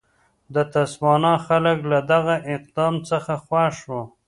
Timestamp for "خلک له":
1.47-1.99